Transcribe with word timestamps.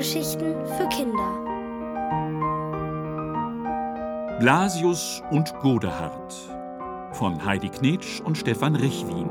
Hörgeschichten 0.00 0.54
für 0.64 0.88
Kinder. 0.88 1.30
Blasius 4.40 5.22
und 5.30 5.52
Godehard 5.60 6.32
von 7.12 7.44
Heidi 7.44 7.68
Knetsch 7.68 8.22
und 8.22 8.38
Stefan 8.38 8.76
Richwin. 8.76 9.28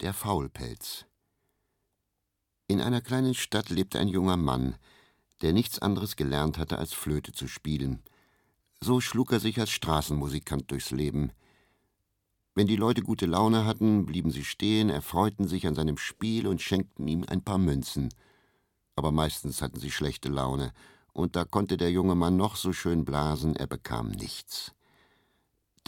Der 0.00 0.12
Faulpelz 0.12 1.04
In 2.68 2.80
einer 2.80 3.00
kleinen 3.00 3.34
Stadt 3.34 3.70
lebte 3.70 3.98
ein 3.98 4.06
junger 4.06 4.36
Mann, 4.36 4.76
der 5.42 5.52
nichts 5.52 5.78
anderes 5.78 6.16
gelernt 6.16 6.58
hatte, 6.58 6.78
als 6.78 6.92
Flöte 6.92 7.32
zu 7.32 7.48
spielen. 7.48 8.02
So 8.80 9.00
schlug 9.00 9.32
er 9.32 9.40
sich 9.40 9.58
als 9.58 9.70
Straßenmusikant 9.70 10.70
durchs 10.70 10.90
Leben. 10.90 11.32
Wenn 12.54 12.66
die 12.66 12.76
Leute 12.76 13.02
gute 13.02 13.26
Laune 13.26 13.64
hatten, 13.64 14.06
blieben 14.06 14.30
sie 14.30 14.44
stehen, 14.44 14.90
erfreuten 14.90 15.48
sich 15.48 15.66
an 15.66 15.74
seinem 15.74 15.96
Spiel 15.96 16.46
und 16.46 16.62
schenkten 16.62 17.08
ihm 17.08 17.24
ein 17.26 17.42
paar 17.42 17.58
Münzen. 17.58 18.10
Aber 18.94 19.10
meistens 19.10 19.60
hatten 19.60 19.80
sie 19.80 19.90
schlechte 19.90 20.28
Laune, 20.28 20.72
und 21.12 21.36
da 21.36 21.44
konnte 21.44 21.76
der 21.76 21.90
junge 21.90 22.14
Mann 22.14 22.36
noch 22.36 22.56
so 22.56 22.72
schön 22.72 23.04
blasen, 23.04 23.56
er 23.56 23.66
bekam 23.66 24.10
nichts. 24.10 24.72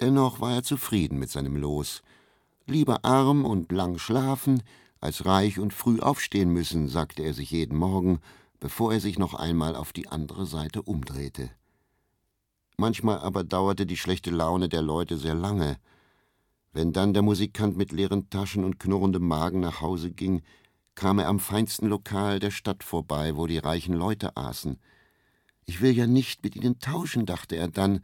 Dennoch 0.00 0.40
war 0.40 0.54
er 0.54 0.62
zufrieden 0.62 1.18
mit 1.18 1.30
seinem 1.30 1.56
Los. 1.56 2.02
Lieber 2.66 3.04
arm 3.04 3.44
und 3.44 3.72
lang 3.72 3.98
schlafen, 3.98 4.62
als 5.00 5.24
reich 5.24 5.58
und 5.58 5.72
früh 5.72 6.00
aufstehen 6.00 6.50
müssen, 6.50 6.88
sagte 6.88 7.22
er 7.22 7.34
sich 7.34 7.50
jeden 7.50 7.76
Morgen 7.76 8.20
bevor 8.60 8.92
er 8.92 9.00
sich 9.00 9.18
noch 9.18 9.34
einmal 9.34 9.76
auf 9.76 9.92
die 9.92 10.08
andere 10.08 10.46
Seite 10.46 10.82
umdrehte. 10.82 11.50
Manchmal 12.76 13.18
aber 13.20 13.44
dauerte 13.44 13.86
die 13.86 13.96
schlechte 13.96 14.30
Laune 14.30 14.68
der 14.68 14.82
Leute 14.82 15.16
sehr 15.16 15.34
lange. 15.34 15.78
Wenn 16.72 16.92
dann 16.92 17.14
der 17.14 17.22
Musikant 17.22 17.76
mit 17.76 17.90
leeren 17.90 18.28
Taschen 18.28 18.64
und 18.64 18.78
knurrendem 18.78 19.26
Magen 19.26 19.60
nach 19.60 19.80
Hause 19.80 20.10
ging, 20.10 20.42
kam 20.94 21.18
er 21.18 21.28
am 21.28 21.40
feinsten 21.40 21.88
Lokal 21.88 22.38
der 22.38 22.50
Stadt 22.50 22.84
vorbei, 22.84 23.36
wo 23.36 23.46
die 23.46 23.58
reichen 23.58 23.94
Leute 23.94 24.36
aßen. 24.36 24.78
Ich 25.64 25.80
will 25.80 25.92
ja 25.92 26.06
nicht 26.06 26.44
mit 26.44 26.54
ihnen 26.56 26.78
tauschen, 26.78 27.26
dachte 27.26 27.56
er 27.56 27.68
dann, 27.68 28.00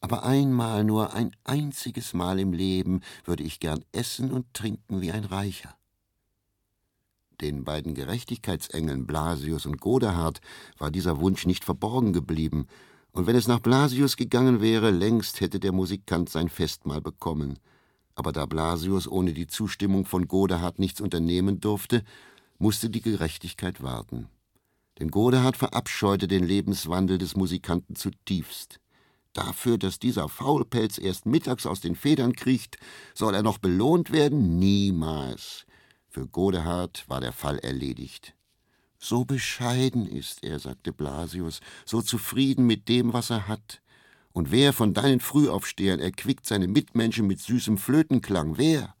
aber 0.00 0.24
einmal, 0.24 0.84
nur 0.84 1.14
ein 1.14 1.34
einziges 1.44 2.12
Mal 2.12 2.38
im 2.38 2.52
Leben 2.52 3.00
würde 3.24 3.42
ich 3.42 3.60
gern 3.60 3.84
essen 3.92 4.32
und 4.32 4.52
trinken 4.52 5.00
wie 5.00 5.12
ein 5.12 5.24
Reicher. 5.24 5.74
Den 7.40 7.64
beiden 7.64 7.94
Gerechtigkeitsengeln 7.94 9.06
Blasius 9.06 9.66
und 9.66 9.80
Godehard 9.80 10.40
war 10.78 10.90
dieser 10.90 11.20
Wunsch 11.20 11.46
nicht 11.46 11.64
verborgen 11.64 12.12
geblieben, 12.12 12.66
und 13.12 13.28
wenn 13.28 13.36
es 13.36 13.46
nach 13.46 13.60
Blasius 13.60 14.16
gegangen 14.16 14.60
wäre, 14.60 14.90
längst 14.90 15.40
hätte 15.40 15.60
der 15.60 15.70
Musikant 15.70 16.28
sein 16.28 16.48
Festmahl 16.48 17.00
bekommen. 17.00 17.60
Aber 18.16 18.32
da 18.32 18.44
Blasius 18.44 19.06
ohne 19.06 19.32
die 19.32 19.46
Zustimmung 19.46 20.04
von 20.04 20.26
Godehard 20.26 20.80
nichts 20.80 21.00
unternehmen 21.00 21.60
durfte, 21.60 22.02
musste 22.58 22.90
die 22.90 23.00
Gerechtigkeit 23.00 23.82
warten. 23.82 24.28
Denn 24.98 25.10
Godehard 25.10 25.56
verabscheute 25.56 26.26
den 26.26 26.44
Lebenswandel 26.44 27.18
des 27.18 27.36
Musikanten 27.36 27.94
zutiefst. 27.94 28.80
Dafür, 29.32 29.78
dass 29.78 29.98
dieser 29.98 30.28
Faulpelz 30.28 30.98
erst 30.98 31.26
mittags 31.26 31.66
aus 31.66 31.80
den 31.80 31.96
Federn 31.96 32.34
kriecht, 32.34 32.78
soll 33.14 33.34
er 33.34 33.42
noch 33.42 33.58
belohnt 33.58 34.12
werden? 34.12 34.58
Niemals. 34.58 35.66
Für 36.14 36.28
Godehard 36.28 37.04
war 37.08 37.20
der 37.20 37.32
Fall 37.32 37.58
erledigt. 37.58 38.36
So 39.00 39.24
bescheiden 39.24 40.06
ist 40.06 40.44
er, 40.44 40.60
sagte 40.60 40.92
Blasius, 40.92 41.58
so 41.84 42.02
zufrieden 42.02 42.68
mit 42.68 42.88
dem, 42.88 43.12
was 43.12 43.30
er 43.30 43.48
hat. 43.48 43.82
Und 44.32 44.52
wer 44.52 44.72
von 44.72 44.94
deinen 44.94 45.18
Frühaufstehern 45.18 45.98
erquickt 45.98 46.46
seine 46.46 46.68
Mitmenschen 46.68 47.26
mit 47.26 47.40
süßem 47.40 47.78
Flötenklang? 47.78 48.58
Wer? 48.58 48.94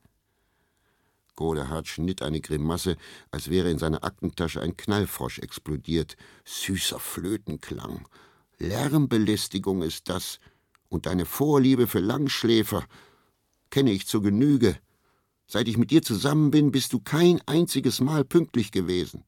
Godehard 1.36 1.86
schnitt 1.86 2.20
eine 2.20 2.40
Grimasse, 2.40 2.96
als 3.30 3.48
wäre 3.48 3.70
in 3.70 3.78
seiner 3.78 4.02
Aktentasche 4.02 4.60
ein 4.60 4.76
Knallfrosch 4.76 5.38
explodiert. 5.38 6.16
Süßer 6.44 6.98
Flötenklang. 6.98 8.08
Lärmbelästigung 8.58 9.82
ist 9.82 10.08
das. 10.08 10.40
Und 10.88 11.06
deine 11.06 11.26
Vorliebe 11.26 11.86
für 11.86 12.00
Langschläfer 12.00 12.84
kenne 13.70 13.92
ich 13.92 14.08
zur 14.08 14.22
Genüge. 14.24 14.80
Seit 15.46 15.68
ich 15.68 15.76
mit 15.76 15.90
dir 15.90 16.02
zusammen 16.02 16.50
bin, 16.50 16.72
bist 16.72 16.92
du 16.92 17.00
kein 17.00 17.40
einziges 17.46 18.00
Mal 18.00 18.24
pünktlich 18.24 18.72
gewesen. 18.72 19.24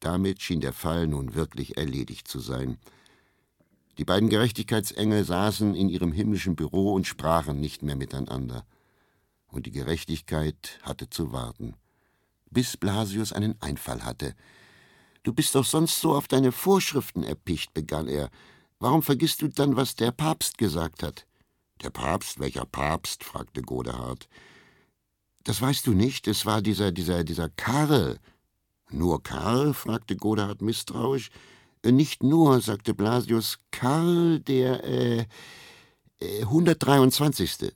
Damit 0.00 0.42
schien 0.42 0.60
der 0.60 0.72
Fall 0.72 1.06
nun 1.06 1.34
wirklich 1.34 1.76
erledigt 1.76 2.28
zu 2.28 2.40
sein. 2.40 2.78
Die 3.98 4.04
beiden 4.04 4.28
Gerechtigkeitsengel 4.28 5.24
saßen 5.24 5.74
in 5.74 5.88
ihrem 5.88 6.12
himmlischen 6.12 6.56
Büro 6.56 6.94
und 6.94 7.06
sprachen 7.06 7.60
nicht 7.60 7.82
mehr 7.82 7.96
miteinander. 7.96 8.64
Und 9.48 9.66
die 9.66 9.72
Gerechtigkeit 9.72 10.78
hatte 10.82 11.10
zu 11.10 11.32
warten. 11.32 11.74
Bis 12.50 12.76
Blasius 12.76 13.32
einen 13.32 13.60
Einfall 13.60 14.02
hatte. 14.02 14.34
Du 15.22 15.34
bist 15.34 15.54
doch 15.54 15.66
sonst 15.66 16.00
so 16.00 16.14
auf 16.14 16.28
deine 16.28 16.50
Vorschriften 16.50 17.22
erpicht, 17.22 17.74
begann 17.74 18.08
er. 18.08 18.30
Warum 18.78 19.02
vergisst 19.02 19.42
du 19.42 19.48
dann, 19.48 19.76
was 19.76 19.96
der 19.96 20.12
Papst 20.12 20.56
gesagt 20.56 21.02
hat? 21.02 21.26
Der 21.82 21.90
Papst? 21.90 22.40
Welcher 22.40 22.64
Papst? 22.64 23.22
fragte 23.24 23.60
Godehard. 23.60 24.28
Das 25.50 25.60
weißt 25.60 25.88
du 25.88 25.94
nicht, 25.94 26.28
es 26.28 26.46
war 26.46 26.62
dieser, 26.62 26.92
dieser, 26.92 27.24
dieser 27.24 27.48
Karl. 27.48 28.20
Nur 28.92 29.20
Karl? 29.20 29.74
fragte 29.74 30.14
Godehard 30.14 30.62
misstrauisch. 30.62 31.30
Äh, 31.82 31.90
nicht 31.90 32.22
nur, 32.22 32.60
sagte 32.60 32.94
Blasius, 32.94 33.58
Karl 33.72 34.38
der 34.38 34.84
äh, 34.84 35.26
äh, 36.20 36.42
123. 36.42 37.74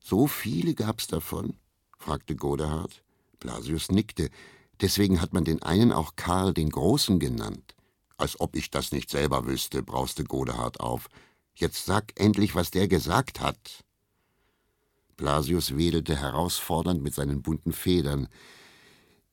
So 0.00 0.26
viele 0.26 0.74
gab's 0.74 1.06
davon? 1.06 1.54
fragte 1.96 2.34
Godehard. 2.34 3.04
Blasius 3.38 3.92
nickte. 3.92 4.28
Deswegen 4.80 5.20
hat 5.20 5.32
man 5.32 5.44
den 5.44 5.62
einen 5.62 5.92
auch 5.92 6.16
Karl 6.16 6.52
den 6.52 6.70
Großen 6.70 7.20
genannt. 7.20 7.76
Als 8.16 8.40
ob 8.40 8.56
ich 8.56 8.72
das 8.72 8.90
nicht 8.90 9.08
selber 9.08 9.46
wüsste, 9.46 9.84
brauste 9.84 10.24
Godehard 10.24 10.80
auf. 10.80 11.06
Jetzt 11.54 11.84
sag 11.84 12.10
endlich, 12.16 12.56
was 12.56 12.72
der 12.72 12.88
gesagt 12.88 13.38
hat. 13.38 13.84
Blasius 15.18 15.76
wedelte 15.76 16.16
herausfordernd 16.16 17.02
mit 17.02 17.12
seinen 17.12 17.42
bunten 17.42 17.72
Federn. 17.72 18.28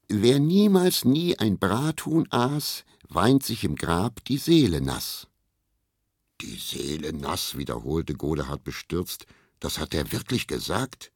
Wer 0.09 0.39
niemals 0.39 1.05
nie 1.05 1.39
ein 1.39 1.57
Brathuhn 1.57 2.27
aß, 2.31 2.83
weint 3.07 3.43
sich 3.43 3.63
im 3.63 3.75
Grab 3.75 4.25
die 4.25 4.37
Seele 4.37 4.81
nass. 4.81 5.27
Die 6.41 6.57
Seele 6.57 7.13
nass, 7.13 7.57
wiederholte 7.57 8.15
Godehard 8.15 8.63
bestürzt. 8.63 9.25
Das 9.59 9.79
hat 9.79 9.93
er 9.93 10.11
wirklich 10.11 10.47
gesagt? 10.47 11.11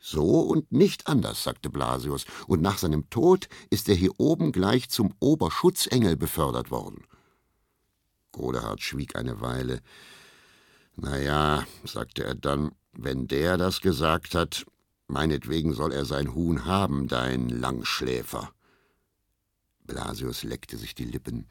So 0.00 0.40
und 0.40 0.72
nicht 0.72 1.06
anders, 1.06 1.44
sagte 1.44 1.68
Blasius, 1.68 2.24
und 2.46 2.62
nach 2.62 2.78
seinem 2.78 3.10
Tod 3.10 3.48
ist 3.70 3.88
er 3.88 3.94
hier 3.94 4.18
oben 4.18 4.50
gleich 4.50 4.88
zum 4.88 5.14
Oberschutzengel 5.20 6.16
befördert 6.16 6.70
worden. 6.70 7.04
Godehard 8.32 8.80
schwieg 8.80 9.14
eine 9.16 9.40
Weile. 9.40 9.82
Na 10.96 11.18
ja, 11.20 11.66
sagte 11.84 12.24
er 12.24 12.34
dann, 12.34 12.72
wenn 12.98 13.28
der 13.28 13.56
das 13.56 13.80
gesagt 13.80 14.34
hat, 14.34 14.66
meinetwegen 15.08 15.72
soll 15.72 15.92
er 15.92 16.04
sein 16.04 16.34
Huhn 16.34 16.64
haben, 16.64 17.08
dein 17.08 17.48
Langschläfer. 17.48 18.50
Blasius 19.84 20.42
leckte 20.42 20.76
sich 20.76 20.94
die 20.94 21.04
Lippen. 21.04 21.46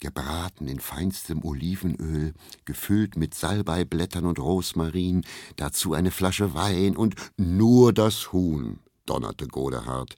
Gebraten 0.00 0.68
in 0.68 0.78
feinstem 0.78 1.42
Olivenöl, 1.42 2.34
gefüllt 2.64 3.16
mit 3.16 3.34
Salbeiblättern 3.34 4.26
und 4.26 4.38
Rosmarin, 4.38 5.24
dazu 5.56 5.94
eine 5.94 6.10
Flasche 6.10 6.54
Wein 6.54 6.96
und 6.96 7.14
nur 7.36 7.92
das 7.92 8.32
Huhn, 8.32 8.80
donnerte 9.06 9.46
Godehard. 9.46 10.16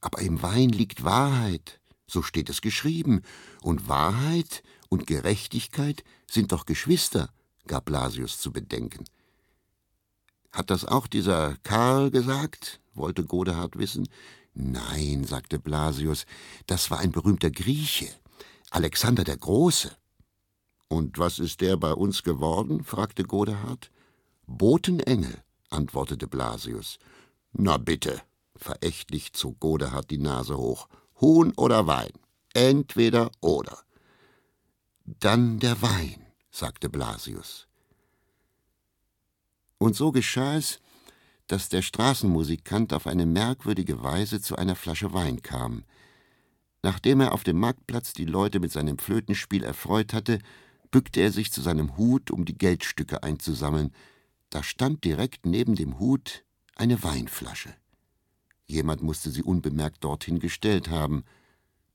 Aber 0.00 0.20
im 0.20 0.42
Wein 0.42 0.68
liegt 0.68 1.02
Wahrheit, 1.02 1.80
so 2.06 2.22
steht 2.22 2.48
es 2.50 2.60
geschrieben, 2.60 3.22
und 3.62 3.88
Wahrheit 3.88 4.62
und 4.88 5.06
Gerechtigkeit 5.06 6.04
sind 6.30 6.52
doch 6.52 6.66
Geschwister, 6.66 7.30
gab 7.66 7.86
Blasius 7.86 8.38
zu 8.38 8.52
bedenken. 8.52 9.04
Hat 10.54 10.70
das 10.70 10.84
auch 10.84 11.08
dieser 11.08 11.56
Karl 11.64 12.12
gesagt? 12.12 12.80
wollte 12.94 13.24
Godehard 13.24 13.76
wissen. 13.76 14.08
Nein, 14.54 15.24
sagte 15.24 15.58
Blasius, 15.58 16.26
das 16.68 16.92
war 16.92 17.00
ein 17.00 17.10
berühmter 17.10 17.50
Grieche, 17.50 18.08
Alexander 18.70 19.24
der 19.24 19.36
Große. 19.36 19.90
Und 20.86 21.18
was 21.18 21.40
ist 21.40 21.60
der 21.60 21.76
bei 21.76 21.92
uns 21.92 22.22
geworden? 22.22 22.84
fragte 22.84 23.24
Godehard. 23.24 23.90
Botenengel, 24.46 25.42
antwortete 25.70 26.28
Blasius. 26.28 27.00
Na 27.52 27.76
bitte, 27.76 28.22
verächtlich 28.54 29.32
zog 29.32 29.58
Godehard 29.58 30.08
die 30.08 30.18
Nase 30.18 30.56
hoch. 30.56 30.88
Huhn 31.20 31.52
oder 31.56 31.88
Wein? 31.88 32.12
Entweder 32.52 33.32
oder. 33.40 33.76
Dann 35.04 35.58
der 35.58 35.82
Wein, 35.82 36.24
sagte 36.52 36.88
Blasius. 36.88 37.66
Und 39.78 39.96
so 39.96 40.12
geschah 40.12 40.56
es, 40.56 40.80
dass 41.46 41.68
der 41.68 41.82
Straßenmusikant 41.82 42.92
auf 42.92 43.06
eine 43.06 43.26
merkwürdige 43.26 44.02
Weise 44.02 44.40
zu 44.40 44.56
einer 44.56 44.76
Flasche 44.76 45.12
Wein 45.12 45.42
kam. 45.42 45.84
Nachdem 46.82 47.20
er 47.20 47.32
auf 47.32 47.44
dem 47.44 47.58
Marktplatz 47.58 48.12
die 48.12 48.24
Leute 48.24 48.60
mit 48.60 48.72
seinem 48.72 48.98
Flötenspiel 48.98 49.64
erfreut 49.64 50.12
hatte, 50.12 50.38
bückte 50.90 51.20
er 51.20 51.32
sich 51.32 51.50
zu 51.50 51.60
seinem 51.60 51.96
Hut, 51.96 52.30
um 52.30 52.44
die 52.44 52.56
Geldstücke 52.56 53.22
einzusammeln. 53.22 53.92
Da 54.50 54.62
stand 54.62 55.04
direkt 55.04 55.46
neben 55.46 55.74
dem 55.74 55.98
Hut 55.98 56.44
eine 56.76 57.02
Weinflasche. 57.02 57.74
Jemand 58.66 59.02
musste 59.02 59.30
sie 59.30 59.42
unbemerkt 59.42 60.04
dorthin 60.04 60.38
gestellt 60.38 60.90
haben. 60.90 61.24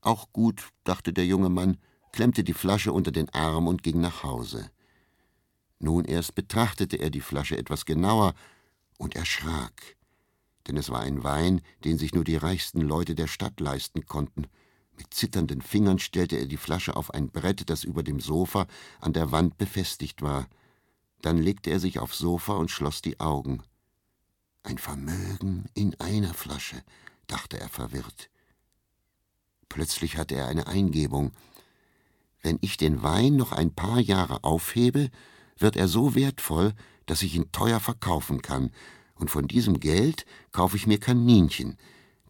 Auch 0.02 0.32
gut, 0.34 0.70
dachte 0.84 1.14
der 1.14 1.26
junge 1.26 1.50
Mann, 1.50 1.78
klemmte 2.12 2.44
die 2.44 2.54
Flasche 2.54 2.94
unter 2.94 3.12
den 3.12 3.30
Arm 3.30 3.68
und 3.68 3.84
ging 3.84 4.00
nach 4.02 4.24
Hause. 4.24 4.70
Nun 5.80 6.06
erst 6.06 6.36
betrachtete 6.36 6.98
er 6.98 7.10
die 7.10 7.22
Flasche 7.22 7.58
etwas 7.58 7.86
genauer 7.86 8.34
und 8.98 9.16
erschrak, 9.16 9.96
denn 10.68 10.76
es 10.78 10.90
war 10.90 11.02
ein 11.02 11.24
Wein, 11.24 11.62
den 11.86 11.98
sich 11.98 12.14
nur 12.14 12.26
die 12.26 12.36
reichsten 12.36 12.82
Leute 12.82 13.16
der 13.16 13.28
Stadt 13.28 13.60
leisten 13.60 14.06
konnten. 14.06 14.48
Mit 14.98 15.14
zitternden 15.14 15.62
Fingern 15.62 15.98
stellte 15.98 16.36
er 16.36 16.46
die 16.46 16.58
Flasche 16.58 16.98
auf 16.98 17.14
ein 17.14 17.30
Brett, 17.30 17.70
das 17.70 17.86
über 17.86 18.04
dem 18.04 18.20
Sofa 18.20 18.68
an 19.00 19.14
der 19.14 19.32
Wand 19.32 19.58
befestigt 19.58 20.22
war. 20.22 20.48
Dann 21.22 21.38
legte 21.38 21.70
er 21.70 21.80
sich 21.80 22.00
aufs 22.00 22.18
Sofa 22.18 22.54
und 22.54 22.70
schloss 22.70 23.02
die 23.02 23.20
Augen. 23.22 23.64
Ein 24.64 24.78
Vermögen 24.78 25.70
in 25.74 25.98
einer 26.02 26.34
Flasche, 26.34 26.84
dachte 27.28 27.58
er 27.58 27.70
verwirrt. 27.70 28.30
Plötzlich 29.70 30.18
hatte 30.18 30.36
er 30.36 30.48
eine 30.48 30.68
Eingebung. 30.68 31.32
Wenn 32.42 32.58
ich 32.62 32.76
den 32.76 33.02
Wein 33.02 33.38
noch 33.38 33.54
ein 33.54 33.74
paar 33.74 34.00
Jahre 34.00 34.44
aufhebe, 34.44 35.10
wird 35.62 35.76
er 35.76 35.88
so 35.88 36.16
wertvoll, 36.16 36.74
dass 37.06 37.22
ich 37.22 37.36
ihn 37.36 37.52
teuer 37.52 37.80
verkaufen 37.80 38.42
kann, 38.42 38.72
und 39.16 39.30
von 39.30 39.48
diesem 39.48 39.80
Geld 39.80 40.26
kaufe 40.52 40.78
ich 40.78 40.88
mir 40.88 41.00
Kaninchen, 41.00 41.78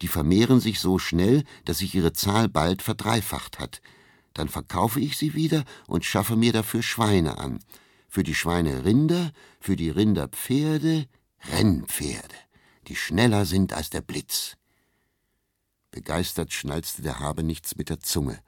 die 0.02 0.08
vermehren 0.08 0.60
sich 0.60 0.80
so 0.80 0.98
schnell, 0.98 1.44
dass 1.64 1.78
sich 1.78 1.94
ihre 1.94 2.12
Zahl 2.12 2.48
bald 2.48 2.82
verdreifacht 2.82 3.58
hat. 3.58 3.80
Dann 4.34 4.48
verkaufe 4.48 5.00
ich 5.00 5.16
sie 5.16 5.34
wieder 5.34 5.64
und 5.86 6.04
schaffe 6.04 6.36
mir 6.36 6.52
dafür 6.52 6.82
Schweine 6.82 7.38
an. 7.38 7.60
Für 8.08 8.22
die 8.22 8.34
Schweine 8.34 8.84
Rinder, 8.84 9.32
für 9.60 9.76
die 9.76 9.90
Rinder 9.90 10.28
Pferde, 10.28 11.06
Rennpferde, 11.52 12.34
die 12.88 12.96
schneller 12.96 13.44
sind 13.44 13.72
als 13.72 13.90
der 13.90 14.00
Blitz. 14.00 14.56
Begeistert 15.90 16.52
schnalzte 16.52 17.02
der 17.02 17.20
Habenichts 17.20 17.76
mit 17.76 17.88
der 17.88 18.00
Zunge. 18.00 18.38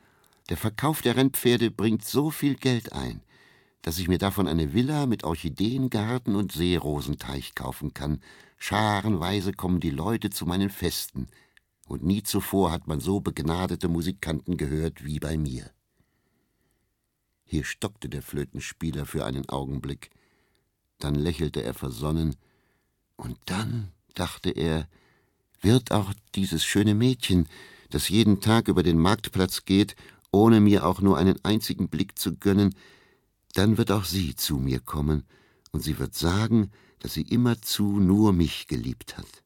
Der 0.48 0.56
Verkauf 0.56 1.02
der 1.02 1.16
Rennpferde 1.16 1.70
bringt 1.70 2.04
so 2.04 2.30
viel 2.30 2.54
Geld 2.56 2.92
ein, 2.92 3.22
dass 3.82 3.98
ich 3.98 4.08
mir 4.08 4.18
davon 4.18 4.46
eine 4.46 4.72
Villa 4.72 5.06
mit 5.06 5.24
Orchideengarten 5.24 6.36
und 6.36 6.52
Seerosenteich 6.52 7.54
kaufen 7.54 7.92
kann. 7.92 8.20
Scharenweise 8.58 9.52
kommen 9.52 9.80
die 9.80 9.90
Leute 9.90 10.30
zu 10.30 10.46
meinen 10.46 10.70
Festen, 10.70 11.26
und 11.88 12.04
nie 12.04 12.22
zuvor 12.22 12.70
hat 12.70 12.86
man 12.86 13.00
so 13.00 13.20
begnadete 13.20 13.88
Musikanten 13.88 14.56
gehört 14.56 15.04
wie 15.04 15.18
bei 15.18 15.36
mir. 15.36 15.70
Hier 17.44 17.64
stockte 17.64 18.08
der 18.08 18.22
Flötenspieler 18.22 19.04
für 19.04 19.26
einen 19.26 19.48
Augenblick, 19.48 20.10
dann 20.98 21.16
lächelte 21.16 21.62
er 21.62 21.74
versonnen, 21.74 22.36
und 23.16 23.36
dann, 23.46 23.88
dachte 24.14 24.50
er, 24.50 24.88
wird 25.60 25.90
auch 25.90 26.12
dieses 26.34 26.64
schöne 26.64 26.94
Mädchen, 26.94 27.48
das 27.90 28.08
jeden 28.08 28.40
Tag 28.40 28.68
über 28.68 28.82
den 28.82 28.98
Marktplatz 28.98 29.64
geht, 29.64 29.96
ohne 30.30 30.60
mir 30.60 30.86
auch 30.86 31.00
nur 31.00 31.18
einen 31.18 31.44
einzigen 31.44 31.88
Blick 31.88 32.18
zu 32.18 32.36
gönnen, 32.36 32.74
dann 33.52 33.78
wird 33.78 33.90
auch 33.90 34.04
sie 34.04 34.34
zu 34.34 34.56
mir 34.56 34.80
kommen, 34.80 35.24
und 35.72 35.82
sie 35.82 35.98
wird 35.98 36.14
sagen, 36.14 36.70
dass 36.98 37.14
sie 37.14 37.22
immerzu 37.22 37.98
nur 37.98 38.32
mich 38.32 38.66
geliebt 38.66 39.16
hat. 39.18 39.42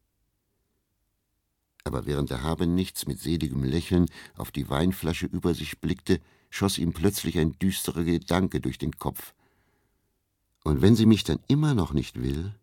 Aber 1.84 2.04
während 2.04 2.30
der 2.30 2.42
Habenichts 2.42 3.06
mit 3.06 3.20
seligem 3.20 3.62
Lächeln 3.62 4.06
auf 4.36 4.50
die 4.50 4.68
Weinflasche 4.68 5.26
über 5.26 5.54
sich 5.54 5.80
blickte, 5.80 6.20
schoss 6.50 6.78
ihm 6.78 6.92
plötzlich 6.92 7.38
ein 7.38 7.58
düsterer 7.58 8.04
Gedanke 8.04 8.60
durch 8.60 8.78
den 8.78 8.96
Kopf. 8.96 9.34
Und 10.64 10.82
wenn 10.82 10.96
sie 10.96 11.06
mich 11.06 11.22
dann 11.22 11.38
immer 11.46 11.74
noch 11.74 11.92
nicht 11.92 12.20
will? 12.20 12.54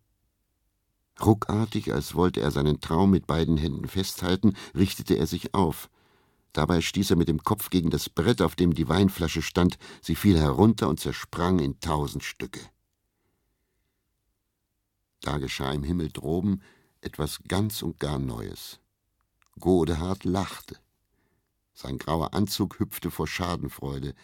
Ruckartig, 1.20 1.92
als 1.92 2.14
wollte 2.14 2.40
er 2.40 2.50
seinen 2.50 2.80
Traum 2.80 3.10
mit 3.10 3.26
beiden 3.26 3.56
Händen 3.56 3.88
festhalten, 3.88 4.54
richtete 4.74 5.16
er 5.16 5.26
sich 5.26 5.54
auf. 5.54 5.88
Dabei 6.54 6.80
stieß 6.80 7.10
er 7.10 7.16
mit 7.16 7.28
dem 7.28 7.42
Kopf 7.42 7.68
gegen 7.68 7.90
das 7.90 8.08
Brett, 8.08 8.40
auf 8.40 8.54
dem 8.54 8.74
die 8.74 8.88
Weinflasche 8.88 9.42
stand. 9.42 9.76
Sie 10.00 10.14
fiel 10.14 10.38
herunter 10.38 10.88
und 10.88 11.00
zersprang 11.00 11.58
in 11.58 11.80
tausend 11.80 12.22
Stücke. 12.22 12.60
Da 15.20 15.38
geschah 15.38 15.72
im 15.72 15.82
Himmel 15.82 16.10
droben 16.10 16.62
etwas 17.00 17.40
ganz 17.48 17.82
und 17.82 17.98
gar 17.98 18.18
Neues. 18.18 18.78
Godehard 19.58 20.24
lachte. 20.24 20.76
Sein 21.74 21.98
grauer 21.98 22.34
Anzug 22.34 22.78
hüpfte 22.78 23.10
vor 23.10 23.26
Schadenfreude. 23.26 24.14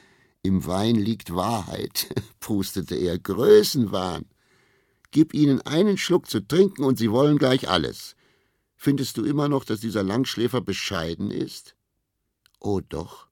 Im 0.43 0.65
Wein 0.67 0.95
liegt 0.95 1.35
Wahrheit, 1.35 2.15
prustete 2.41 2.95
er, 2.95 3.19
Größenwahn. 3.19 4.25
Gib 5.11 5.35
ihnen 5.35 5.61
einen 5.63 5.99
Schluck 5.99 6.31
zu 6.31 6.47
trinken 6.47 6.85
und 6.85 6.97
sie 6.97 7.11
wollen 7.11 7.39
gleich 7.39 7.69
alles. 7.69 8.15
Findest 8.77 9.17
du 9.17 9.25
immer 9.25 9.49
noch, 9.49 9.65
dass 9.65 9.81
dieser 9.81 10.05
Langschläfer 10.05 10.61
bescheiden 10.61 11.33
ist? 11.33 11.75
Oh 12.61 12.81
doch, 12.81 13.29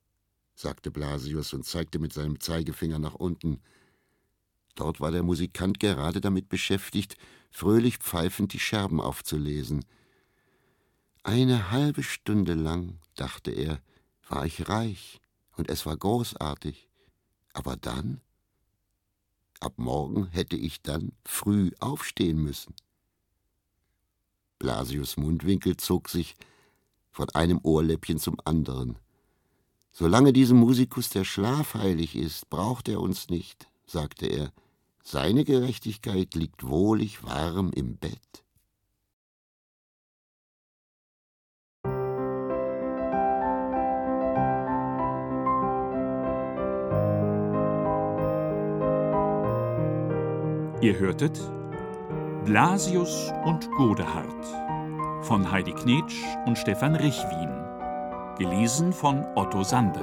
sagte 0.55 0.89
Blasius 0.89 1.53
und 1.53 1.63
zeigte 1.63 1.99
mit 1.99 2.11
seinem 2.13 2.39
Zeigefinger 2.39 2.97
nach 2.97 3.13
unten. 3.13 3.61
Dort 4.73 4.99
war 4.99 5.11
der 5.11 5.21
Musikant 5.21 5.79
gerade 5.79 6.19
damit 6.19 6.49
beschäftigt, 6.49 7.15
fröhlich 7.51 7.97
pfeifend 7.97 8.53
die 8.53 8.59
Scherben 8.59 8.99
aufzulesen. 8.99 9.85
Eine 11.21 11.69
halbe 11.69 12.01
Stunde 12.01 12.55
lang, 12.55 12.97
dachte 13.15 13.51
er, 13.51 13.81
war 14.27 14.45
ich 14.45 14.67
reich 14.67 15.21
und 15.57 15.69
es 15.69 15.85
war 15.85 15.95
großartig. 15.95 16.89
Aber 17.53 17.75
dann? 17.75 18.21
Ab 19.59 19.73
morgen 19.77 20.27
hätte 20.27 20.55
ich 20.55 20.81
dann 20.81 21.11
früh 21.23 21.71
aufstehen 21.79 22.41
müssen. 22.41 22.73
Blasius 24.57 25.17
Mundwinkel 25.17 25.77
zog 25.77 26.09
sich 26.09 26.35
von 27.11 27.29
einem 27.31 27.59
Ohrläppchen 27.61 28.17
zum 28.17 28.37
anderen. 28.45 28.97
Solange 29.91 30.33
diesem 30.33 30.57
Musikus 30.57 31.09
der 31.09 31.25
Schlaf 31.25 31.73
heilig 31.73 32.15
ist, 32.15 32.49
braucht 32.49 32.87
er 32.87 33.01
uns 33.01 33.29
nicht, 33.29 33.67
sagte 33.85 34.27
er. 34.27 34.51
Seine 35.03 35.43
Gerechtigkeit 35.43 36.35
liegt 36.35 36.67
wohlig 36.67 37.23
warm 37.23 37.71
im 37.73 37.97
Bett. 37.97 38.43
Ihr 50.81 50.97
hörtet 50.97 51.37
Blasius 52.45 53.33
und 53.43 53.69
Godehard 53.71 54.45
von 55.25 55.51
Heidi 55.51 55.73
Knetsch 55.73 56.23
und 56.45 56.57
Stefan 56.57 56.95
Richwin. 56.95 57.58
Gelesen 58.39 58.93
von 58.93 59.25
Otto 59.35 59.63
Sander. 59.63 59.99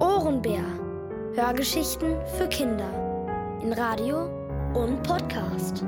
Ohrenbär. 0.00 0.64
Hörgeschichten 1.34 2.16
für 2.38 2.48
Kinder. 2.48 2.88
In 3.62 3.74
Radio 3.74 4.30
und 4.72 5.02
Podcast. 5.02 5.84